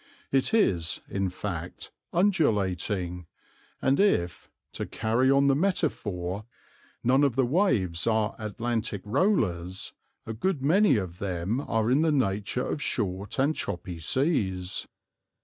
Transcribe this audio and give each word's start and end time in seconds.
It 0.31 0.51
is, 0.51 0.99
in 1.07 1.29
fact, 1.29 1.91
undulating, 2.11 3.27
and 3.83 3.99
if, 3.99 4.49
to 4.71 4.87
carry 4.87 5.29
on 5.29 5.45
the 5.45 5.55
metaphor, 5.55 6.45
none 7.03 7.23
of 7.23 7.35
the 7.35 7.45
waves 7.45 8.07
are 8.07 8.35
Atlantic 8.39 9.03
rollers, 9.05 9.93
a 10.25 10.33
good 10.33 10.63
many 10.63 10.97
of 10.97 11.19
them 11.19 11.61
are 11.61 11.91
in 11.91 12.01
the 12.01 12.11
nature 12.11 12.65
of 12.67 12.81
short 12.81 13.37
and 13.37 13.55
choppy 13.55 13.99
seas. 13.99 14.87